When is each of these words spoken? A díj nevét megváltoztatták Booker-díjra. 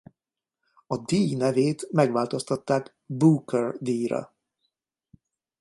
A 0.87 0.97
díj 0.97 1.35
nevét 1.35 1.91
megváltoztatták 1.91 2.95
Booker-díjra. 3.05 4.33